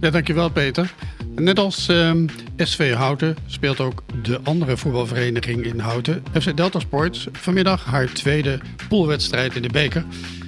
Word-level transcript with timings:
Ja, 0.00 0.10
dankjewel 0.10 0.50
Peter. 0.50 0.92
Net 1.34 1.58
als 1.58 1.88
ehm, 1.88 2.26
SV 2.56 2.94
Houten 2.94 3.36
speelt 3.46 3.80
ook 3.80 4.02
de 4.22 4.40
andere 4.44 4.76
voetbalvereniging 4.76 5.64
in 5.64 5.78
Houten, 5.78 6.22
FC 6.40 6.56
Delta 6.56 6.78
Sports, 6.78 7.26
vanmiddag 7.32 7.84
haar 7.84 8.12
tweede 8.12 8.60
poolwedstrijd 8.88 9.54
in 9.54 9.62
de 9.62 9.68
beker. 9.68 10.04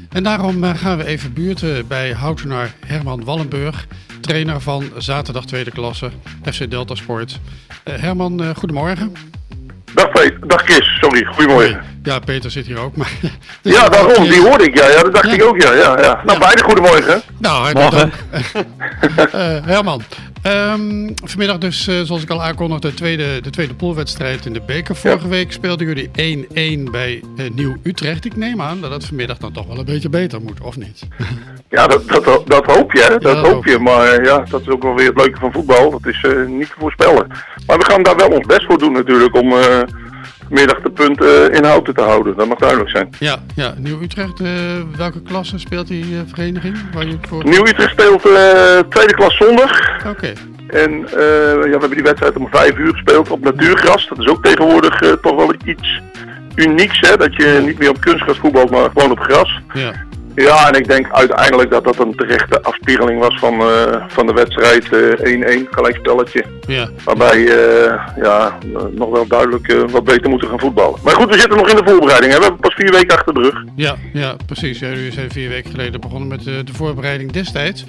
En 0.09 0.23
daarom 0.23 0.65
eh, 0.65 0.75
gaan 0.75 0.99
we 0.99 1.05
even 1.05 1.33
buurten 1.33 1.87
bij 1.87 2.13
Houtenaar 2.13 2.75
Herman 2.87 3.25
Wallenburg, 3.25 3.87
trainer 4.21 4.61
van 4.61 4.85
zaterdag 4.99 5.45
tweede 5.45 5.71
klasse 5.71 6.11
FC 6.43 6.71
Delta 6.71 6.95
Sports. 6.95 7.39
Uh, 7.89 7.95
Herman, 7.95 8.43
uh, 8.43 8.51
goedemorgen. 8.55 9.13
Dag, 10.29 10.63
Chris, 10.63 10.99
sorry, 11.01 11.25
goedemorgen. 11.25 11.81
Ja, 12.03 12.19
Peter 12.19 12.51
zit 12.51 12.67
hier 12.67 12.79
ook. 12.79 12.97
Maar 12.97 13.13
ja, 13.63 13.89
daarom, 13.89 14.25
die 14.25 14.41
hoorde 14.41 14.65
ik, 14.65 14.77
ja, 14.79 14.89
ja 14.89 15.03
dat 15.03 15.15
dacht 15.15 15.27
ja. 15.27 15.33
ik 15.33 15.45
ook, 15.45 15.63
ja. 15.63 15.73
ja, 15.73 15.99
ja. 16.01 16.21
Nou, 16.25 16.39
ja. 16.39 16.39
beide 16.39 16.63
goedemorgen. 16.63 17.23
Nou, 17.39 17.63
hartelijk 17.63 18.13
dank. 18.31 18.67
uh, 19.35 19.67
Herman, 19.67 20.03
um, 20.47 21.15
vanmiddag 21.25 21.59
dus, 21.59 21.89
uh, 21.89 22.01
zoals 22.01 22.23
ik 22.23 22.31
al 22.31 22.43
aankondigde, 22.43 22.89
de 22.89 22.95
tweede, 22.95 23.41
de 23.41 23.51
tweede 23.51 23.75
poolwedstrijd 23.75 24.47
in 24.47 24.53
de 24.53 24.61
beker. 24.67 24.97
Vorige 24.97 25.29
week 25.29 25.53
speelden 25.53 25.87
jullie 25.87 26.11
1-1 26.87 26.91
bij 26.91 27.23
uh, 27.37 27.51
Nieuw-Utrecht. 27.51 28.25
Ik 28.25 28.37
neem 28.37 28.63
aan 28.63 28.81
dat 28.81 28.91
het 28.91 29.07
vanmiddag 29.07 29.39
dan 29.39 29.53
toch 29.53 29.67
wel 29.67 29.79
een 29.79 29.85
beetje 29.85 30.09
beter 30.09 30.41
moet, 30.41 30.61
of 30.61 30.77
niet? 30.77 31.03
Ja, 31.69 31.87
dat, 31.87 32.09
dat, 32.09 32.43
dat 32.47 32.65
hoop 32.67 32.93
je, 32.93 33.01
hè? 33.01 33.19
dat 33.19 33.37
hoop, 33.37 33.53
hoop 33.53 33.67
je. 33.67 33.79
Maar 33.79 34.25
ja, 34.25 34.45
dat 34.51 34.61
is 34.61 34.69
ook 34.69 34.83
wel 34.83 34.95
weer 34.95 35.07
het 35.07 35.17
leuke 35.17 35.39
van 35.39 35.53
voetbal. 35.53 35.91
Dat 35.91 36.07
is 36.07 36.27
niet 36.47 36.67
te 36.67 36.75
voorspellen. 36.79 37.27
Maar 37.67 37.79
we 37.79 37.85
gaan 37.85 38.03
daar 38.03 38.17
wel 38.17 38.29
ons 38.29 38.47
best 38.47 38.65
voor 38.65 38.79
doen 38.79 38.93
natuurlijk 38.93 39.37
om 39.37 39.53
middag 40.51 40.81
de 40.81 40.91
punten 40.91 41.53
in 41.53 41.65
houten 41.65 41.95
te 41.95 42.03
houden. 42.03 42.37
Dat 42.37 42.49
mag 42.49 42.59
duidelijk 42.59 42.91
zijn. 42.91 43.09
Ja, 43.19 43.37
ja. 43.55 43.75
Nieuw-Utrecht, 43.79 44.41
uh, 44.41 44.49
welke 44.97 45.23
klasse 45.23 45.59
speelt 45.59 45.89
die 45.89 46.05
uh, 46.05 46.21
vereniging? 46.27 46.77
Waar 46.95 47.07
je 47.07 47.17
voor... 47.29 47.45
Nieuw-Utrecht 47.45 47.91
speelt 47.91 48.23
tweede 48.91 49.15
klas 49.15 49.37
zondag. 49.37 49.99
Oké. 49.99 50.09
Okay. 50.09 50.35
En 50.67 50.91
ja, 51.01 51.17
we 51.61 51.69
hebben 51.71 51.91
die 51.91 52.03
wedstrijd 52.03 52.37
om 52.37 52.49
vijf 52.51 52.79
uur 52.79 52.93
gespeeld 52.93 53.31
op 53.31 53.45
natuurgras. 53.45 54.09
Dat 54.09 54.19
is 54.19 54.29
ook 54.29 54.45
tegenwoordig 54.45 54.99
toch 55.23 55.37
wel 55.37 55.55
iets 55.65 56.01
unieks, 56.55 57.01
hè? 57.01 57.17
Dat 57.17 57.35
je 57.35 57.63
niet 57.65 57.79
meer 57.79 57.91
op 57.91 58.01
kunstgras 58.01 58.39
voetbalt, 58.39 58.71
maar 58.71 58.91
gewoon 58.95 59.11
op 59.11 59.21
gras. 59.21 59.61
Ja. 59.73 59.93
Ja, 60.35 60.69
en 60.69 60.81
ik 60.81 60.89
denk 60.89 61.11
uiteindelijk 61.11 61.71
dat 61.71 61.85
dat 61.85 61.99
een 61.99 62.15
terechte 62.15 62.63
afspiegeling 62.63 63.21
was 63.21 63.39
van, 63.39 63.55
uh, 63.61 64.05
van 64.09 64.27
de 64.27 64.33
wedstrijd 64.33 64.85
1-1, 64.85 64.91
uh, 64.91 65.67
gelijkspelletje. 65.71 66.45
Ja. 66.67 66.89
Waarbij 67.05 67.39
uh, 67.39 68.07
ja, 68.23 68.59
nog 68.91 69.11
wel 69.11 69.27
duidelijk 69.27 69.91
wat 69.91 70.05
beter 70.05 70.31
moeten 70.31 70.49
gaan 70.49 70.61
voetballen. 70.61 70.99
Maar 71.03 71.15
goed, 71.15 71.29
we 71.29 71.39
zitten 71.39 71.57
nog 71.57 71.69
in 71.69 71.77
de 71.77 71.91
voorbereiding. 71.91 72.33
Hè? 72.33 72.39
We 72.39 72.45
hebben 72.45 72.61
pas 72.61 72.75
vier 72.75 72.93
weken 72.93 73.17
achter 73.17 73.35
de 73.35 73.41
rug. 73.41 73.65
Ja, 73.77 73.97
ja 74.13 74.37
precies. 74.47 74.79
Jullie 74.79 75.13
zijn 75.13 75.31
vier 75.31 75.49
weken 75.49 75.71
geleden 75.71 76.01
begonnen 76.01 76.29
met 76.29 76.45
de, 76.45 76.65
de 76.65 76.75
voorbereiding 76.75 77.33
destijds. 77.33 77.85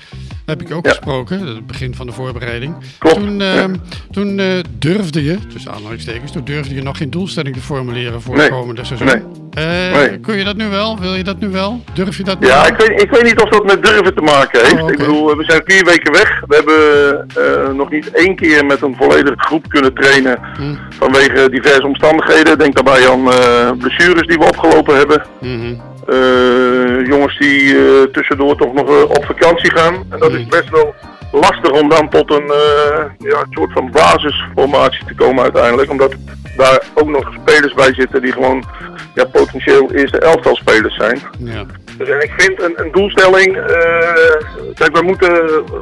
Heb 0.45 0.61
ik 0.61 0.71
ook 0.71 0.85
ja. 0.85 0.91
gesproken, 0.91 1.47
het 1.47 1.67
begin 1.67 1.95
van 1.95 2.05
de 2.05 2.13
voorbereiding. 2.13 2.75
Klopt. 2.97 3.15
Toen, 3.15 3.39
ja. 3.39 3.69
toen 4.11 4.41
durfde 4.79 5.23
je, 5.23 5.37
tussen 5.47 5.71
aanhalingstekens, 5.71 6.31
toen 6.31 6.43
durfde 6.43 6.75
je 6.75 6.81
nog 6.81 6.97
geen 6.97 7.09
doelstelling 7.09 7.55
te 7.55 7.61
formuleren 7.61 8.21
voor 8.21 8.35
nee. 8.35 8.45
het 8.45 8.53
komende 8.53 8.85
seizoen. 8.85 9.07
Nee. 9.07 9.21
Nee. 9.53 10.19
Kun 10.19 10.37
je 10.37 10.43
dat 10.43 10.55
nu 10.55 10.69
wel? 10.69 10.99
Wil 10.99 11.15
je 11.15 11.23
dat 11.23 11.39
nu 11.39 11.49
wel? 11.49 11.81
Durf 11.93 12.17
je 12.17 12.23
dat 12.23 12.37
ja, 12.39 12.67
ik 12.67 12.77
weet, 12.77 13.01
ik 13.01 13.11
weet 13.11 13.23
niet 13.23 13.39
of 13.41 13.49
dat 13.49 13.65
met 13.65 13.83
durven 13.83 14.15
te 14.15 14.21
maken 14.21 14.59
heeft. 14.59 14.73
Oh, 14.73 14.81
okay. 14.81 14.91
Ik 14.91 14.97
bedoel, 14.97 15.37
we 15.37 15.43
zijn 15.43 15.61
vier 15.65 15.85
weken 15.85 16.11
weg. 16.11 16.43
We 16.47 16.55
hebben 16.55 17.27
uh, 17.37 17.73
nog 17.75 17.89
niet 17.89 18.11
één 18.11 18.35
keer 18.35 18.65
met 18.65 18.81
een 18.81 18.95
volledige 18.95 19.39
groep 19.39 19.69
kunnen 19.69 19.93
trainen 19.93 20.39
mm. 20.59 20.79
vanwege 20.89 21.49
diverse 21.49 21.87
omstandigheden. 21.87 22.57
Denk 22.57 22.75
daarbij 22.75 23.09
aan 23.09 23.27
uh, 23.27 23.71
blessures 23.77 24.27
die 24.27 24.37
we 24.37 24.47
opgelopen 24.47 24.95
hebben. 24.95 25.21
Mm 25.39 25.59
-hmm. 25.59 25.81
uh, 26.09 27.07
jongens 27.07 27.37
die 27.37 27.75
tussendoor 28.11 28.55
toch 28.57 28.73
nog 28.73 29.05
op 29.05 29.25
vakantie 29.25 29.71
gaan. 29.71 29.93
En 29.93 30.19
dat 30.19 30.31
mm. 30.31 30.37
is 30.37 30.45
best 30.45 30.69
wel 30.69 30.95
lastig 31.31 31.71
om 31.71 31.89
dan 31.89 32.09
tot 32.09 32.31
een 32.31 32.53
ja, 33.17 33.45
soort 33.49 33.71
van 33.71 33.91
basisformatie 33.91 35.05
te 35.05 35.15
komen 35.15 35.43
uiteindelijk. 35.43 35.91
Omdat 35.91 36.15
daar 36.61 36.83
ook 36.93 37.09
nog 37.09 37.33
spelers 37.41 37.73
bij 37.73 37.93
zitten 37.93 38.21
die 38.21 38.31
gewoon 38.31 38.63
ja, 39.15 39.25
potentieel 39.25 39.91
eerste 39.91 40.19
elftal 40.19 40.55
spelers 40.55 40.95
zijn. 40.95 41.21
Ja. 41.37 41.65
Dus 41.97 42.09
en 42.09 42.21
ik 42.21 42.33
vind 42.37 42.61
een, 42.61 42.73
een 42.75 42.91
doelstelling, 42.91 43.57
uh, 43.57 43.63
kijk 44.73 44.93
wij 44.93 45.01
moeten, 45.01 45.31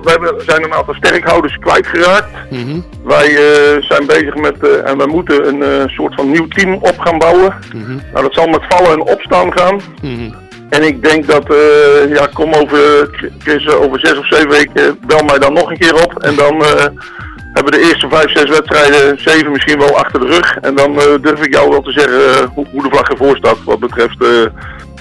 wij 0.04 0.18
zijn 0.38 0.64
een 0.64 0.74
aantal 0.74 0.94
sterkhouders 0.94 1.58
kwijtgeraakt. 1.58 2.30
Mm 2.50 2.64
-hmm. 2.64 2.86
Wij 3.04 3.30
uh, 3.32 3.84
zijn 3.84 4.06
bezig 4.06 4.36
met, 4.36 4.56
uh, 4.62 4.90
en 4.90 4.98
wij 4.98 5.08
moeten 5.08 5.62
een 5.62 5.90
soort 5.90 6.16
van 6.16 6.32
nieuw 6.32 6.48
team 6.48 6.74
op 6.74 7.00
gaan 7.00 7.18
bouwen. 7.18 7.56
Mm 7.74 7.84
-hmm. 7.84 8.02
Nou 8.14 8.24
dat 8.24 8.34
zal 8.34 8.48
met 8.48 8.66
vallen 8.70 8.92
en 8.92 9.02
opstaan 9.02 9.58
gaan. 9.58 9.82
Mm 10.02 10.16
-hmm. 10.16 10.36
En 10.70 10.84
ik 10.84 11.04
denk 11.04 11.28
dat, 11.28 11.46
ja 12.10 12.30
kom 12.34 12.54
over, 12.54 13.10
Chris, 13.40 13.68
over 13.68 14.00
zes 14.00 14.18
of 14.18 14.28
zeven 14.28 14.50
weken, 14.50 15.00
bel 15.06 15.24
mij 15.24 15.40
dan 15.40 15.54
nog 15.54 15.70
een 15.70 15.78
keer 15.78 16.04
op. 16.04 16.24
En 16.24 16.36
dan 16.36 16.64
hebben 17.64 17.80
de 17.80 17.88
eerste 17.88 18.10
vijf, 18.10 18.32
zes 18.32 18.50
wedstrijden, 18.50 19.22
zeven 19.22 19.52
misschien 19.52 19.78
wel 19.78 19.98
achter 19.98 20.20
de 20.20 20.26
rug. 20.26 20.56
En 20.56 20.76
dan 20.76 20.92
uh, 20.92 21.04
durf 21.22 21.46
ik 21.46 21.54
jou 21.54 21.70
wel 21.70 21.82
te 21.82 21.92
zeggen 21.92 22.20
uh, 22.20 22.48
hoe, 22.54 22.66
hoe, 22.72 22.84
de 22.84 22.90
vlag 22.90 23.10
ervoor 23.10 23.38
staat 23.38 23.58
wat 23.64 23.80
betreft 23.80 24.22
uh, 24.22 24.46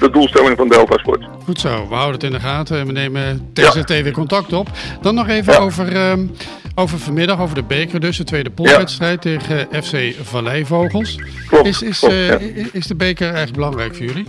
de 0.01 0.11
doelstelling 0.13 0.57
van 0.57 0.69
Delta 0.69 0.99
Sport. 0.99 1.25
Goed 1.45 1.61
zo, 1.61 1.89
we 1.89 1.95
houden 1.95 2.15
het 2.15 2.23
in 2.23 2.31
de 2.31 2.41
gaten 2.41 2.79
en 2.79 2.87
we 2.87 2.93
nemen 2.93 3.51
TZT 3.53 3.89
ja. 3.89 4.03
weer 4.03 4.13
contact 4.13 4.53
op. 4.53 4.69
Dan 5.03 5.15
nog 5.15 5.29
even 5.29 5.53
Ja. 5.53 5.59
over, 5.59 6.11
um, 6.11 6.31
over 6.75 6.99
vanmiddag, 6.99 7.41
over 7.41 7.55
de 7.55 7.63
beker 7.63 8.01
dus, 8.01 8.17
de 8.17 8.25
tweede 8.25 8.51
poolwedstrijd 8.51 9.23
tegen 9.23 9.69
FC 9.83 10.15
Valleivogels. 10.23 11.19
Klopt, 11.49 11.67
Is, 11.67 11.83
is, 11.83 11.99
klopt, 11.99 12.15
eh, 12.15 12.65
is 12.73 12.87
de 12.87 12.95
beker 12.95 13.35
erg 13.35 13.51
belangrijk 13.51 13.97
voor 13.97 14.07
jullie? 14.07 14.27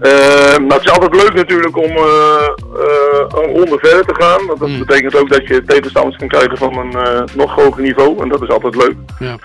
Eh, 0.00 0.56
nou, 0.56 0.72
het 0.72 0.84
is 0.84 0.90
altijd 0.90 1.14
leuk 1.14 1.34
natuurlijk 1.34 1.76
om 1.76 1.90
eh, 1.90 2.48
eh, 2.74 3.09
een 3.20 3.56
ronde 3.56 3.78
verder 3.78 4.04
te 4.04 4.22
gaan. 4.22 4.46
Want 4.46 4.58
dat 4.60 4.68
Mm. 4.68 4.78
betekent 4.78 5.16
ook 5.16 5.30
dat 5.30 5.46
je 5.46 5.62
tegenstanders 5.64 6.16
kan 6.16 6.28
krijgen 6.28 6.56
van 6.56 6.78
een 6.78 6.92
eh, 6.92 7.22
nog 7.34 7.54
hoger 7.54 7.82
niveau. 7.82 8.22
En 8.22 8.28
dat 8.28 8.42
is 8.42 8.48
altijd 8.48 8.76
leuk. 8.76 8.94
Ja. 9.18 9.36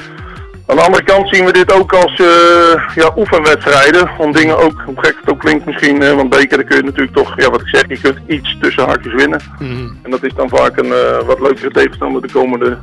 Aan 0.68 0.76
de 0.76 0.82
andere 0.82 1.04
kant 1.04 1.30
zien 1.36 1.46
we 1.46 1.52
dit 1.52 1.74
ook 1.74 1.94
als 1.94 2.20
eh, 2.20 2.96
ja, 2.96 3.12
oefenwedstrijden. 3.18 4.10
Om 4.18 4.32
dingen 4.32 4.58
ook, 4.58 4.82
hoe 4.86 4.96
gek 4.98 5.16
het 5.22 5.30
ook 5.30 5.40
klinkt 5.40 5.66
misschien, 5.66 6.02
eh, 6.02 6.14
want 6.16 6.30
beker 6.30 6.58
dan 6.58 6.66
kun 6.66 6.78
je 6.78 6.84
natuurlijk 6.84 7.16
toch, 7.18 7.34
ja 7.40 7.50
wat 7.50 7.62
ik 7.62 7.68
zeg, 7.68 7.84
je 7.88 8.00
kunt 8.02 8.18
iets 8.28 8.58
tussen 8.62 8.86
haakjes 8.86 9.14
winnen. 9.14 9.42
Mhm. 9.60 9.88
En 10.04 10.12
dat 10.12 10.24
is 10.24 10.34
dan 10.36 10.50
vaak 10.50 10.78
een 10.78 10.92
eh, 10.94 11.20
wat 11.26 11.40
leukere 11.40 11.70
tegenstander 11.72 12.22
de 12.22 12.32
komende 12.32 12.78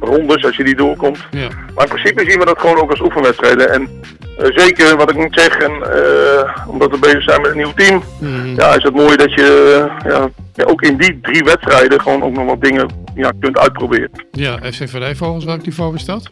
rondes 0.00 0.44
als 0.44 0.56
je 0.56 0.64
die 0.64 0.76
doorkomt. 0.76 1.18
Ja. 1.30 1.48
Maar 1.74 1.84
in 1.84 1.90
principe 1.90 2.30
zien 2.30 2.38
we 2.38 2.44
dat 2.44 2.60
gewoon 2.60 2.76
ook 2.80 2.90
als 2.90 3.00
oefenwedstrijden. 3.00 3.72
En 3.72 3.88
zeker 4.38 4.96
wat 4.96 5.10
ik 5.10 5.16
moet 5.16 5.40
zeggen, 5.40 5.72
omdat 6.68 6.90
we 6.90 6.98
bezig 6.98 7.22
zijn 7.22 7.40
met 7.40 7.50
een 7.50 7.56
nieuw 7.56 7.72
team, 7.76 8.02
Mhm. 8.20 8.54
ja, 8.54 8.74
is 8.76 8.82
het 8.82 8.94
mooi 8.94 9.16
dat 9.16 9.32
je 9.34 9.86
ja, 10.04 10.28
ja, 10.54 10.64
ook 10.64 10.82
in 10.82 10.96
die 10.96 11.18
drie 11.22 11.44
wedstrijden 11.44 12.00
gewoon 12.00 12.22
ook 12.22 12.32
nog 12.34 12.46
wat 12.46 12.62
dingen 12.62 12.88
ja, 13.14 13.32
kunt 13.40 13.58
uitproberen. 13.58 14.10
ja, 14.30 14.58
FC 14.72 14.88
Valleivogels, 14.88 15.44
welk 15.44 15.64
niveau 15.64 15.94
is 15.94 16.04
dat? 16.04 16.28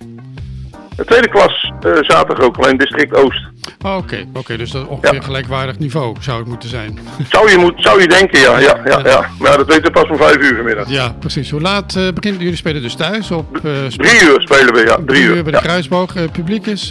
De 0.97 1.05
tweede 1.05 1.29
klas 1.29 1.73
eh, 1.81 1.93
zaterdag 2.01 2.47
ook, 2.47 2.57
alleen 2.57 2.77
district 2.77 3.15
Oost. 3.17 3.41
Oh, 3.85 3.97
Oké, 3.97 4.25
oké, 4.35 4.57
dus 4.57 4.71
dat 4.71 4.83
is 4.83 4.89
ongeveer 4.89 5.15
Ja. 5.15 5.21
gelijkwaardig 5.23 5.79
niveau 5.79 6.17
zou 6.21 6.39
het 6.39 6.49
moeten 6.49 6.69
zijn. 6.69 6.99
Zou 7.29 7.51
je, 7.51 7.57
moet, 7.59 7.73
zou 7.77 8.01
je 8.01 8.09
denken, 8.09 8.41
ja, 8.41 8.59
ja, 8.59 8.79
ja, 8.85 9.01
ja. 9.05 9.25
Maar 9.39 9.57
dat 9.57 9.67
weten 9.67 9.83
we 9.85 9.91
pas 9.91 10.09
om 10.11 10.17
vijf 10.17 10.37
uur 10.37 10.55
vanmiddag. 10.57 10.89
Ja, 10.89 11.15
precies. 11.19 11.51
Hoe 11.51 11.61
laat 11.61 11.97
eh 11.97 12.03
begint 12.15 12.41
jullie 12.41 12.57
spelen 12.57 12.83
dus 12.83 12.95
thuis? 12.95 13.31
Op 13.31 13.61
sp- 13.89 14.03
Drie 14.03 14.23
uur 14.29 14.41
spelen 14.41 14.75
we, 14.75 14.85
ja. 14.87 14.97
Drie 15.07 15.23
uur. 15.23 15.43
bij 15.43 15.53
de. 15.53 15.59
Kruisboog. 15.59 16.17
Eh, 16.17 16.23
publiek 16.33 16.67
is 16.67 16.91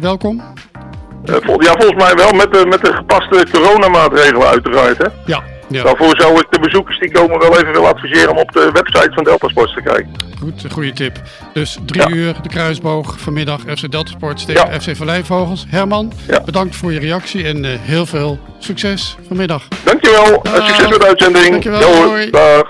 welkom? 0.00 0.42
Vol- 1.24 1.62
ja, 1.62 1.72
volgens 1.78 2.04
mij 2.04 2.14
wel 2.14 2.32
met 2.32 2.52
de, 2.52 2.66
met 2.68 2.84
de 2.84 2.92
gepaste 2.94 3.46
coronamaatregelen 3.52 4.46
uiteraard. 4.46 4.98
Hè. 4.98 5.06
Ja. 5.26 5.42
Ja. 5.68 5.82
Daarvoor 5.82 6.14
zou 6.20 6.38
ik 6.40 6.46
de 6.50 6.58
bezoekers 6.60 6.98
die 6.98 7.10
komen 7.10 7.38
wel 7.38 7.52
even 7.58 7.72
willen 7.72 7.88
adviseren 7.94 8.30
om 8.30 8.38
op 8.38 8.52
de 8.52 8.70
website 8.72 9.10
van 9.14 9.24
Delta 9.24 9.48
Sports 9.48 9.74
te 9.74 9.82
kijken. 9.82 10.10
Goed, 10.40 10.64
een 10.64 10.70
goede 10.70 10.92
tip. 10.92 11.20
Dus 11.52 11.78
drie 11.86 12.02
Ja. 12.08 12.08
uur 12.16 12.34
de 12.42 12.48
Kruisboog 12.48 13.14
vanmiddag 13.20 13.60
FC 13.60 13.90
Delta 13.90 14.10
Sports 14.10 14.44
tegen 14.44 14.70
Ja. 14.70 14.80
FC 14.80 14.96
Valleivogels. 14.96 15.64
Herman, 15.68 16.12
bedankt 16.44 16.76
voor 16.76 16.92
je 16.92 16.98
reactie 17.00 17.44
en 17.44 17.64
eh, 17.64 17.70
heel 17.80 18.06
veel 18.06 18.38
succes 18.58 19.16
vanmiddag. 19.28 19.62
Dankjewel, 19.84 20.40
succes 20.44 20.88
met 20.88 21.00
de 21.00 21.06
uitzending. 21.06 21.48
Dankjewel, 21.50 22.30
dag. 22.30 22.66